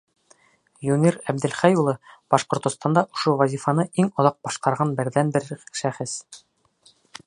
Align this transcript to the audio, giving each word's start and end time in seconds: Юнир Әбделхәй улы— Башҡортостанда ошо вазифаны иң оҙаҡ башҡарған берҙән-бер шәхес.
Юнир 0.87 1.17
Әбделхәй 1.33 1.77
улы— 1.81 1.93
Башҡортостанда 2.35 3.05
ошо 3.19 3.37
вазифаны 3.45 3.87
иң 4.05 4.13
оҙаҡ 4.23 4.41
башҡарған 4.49 4.97
берҙән-бер 5.03 5.51
шәхес. 5.83 6.23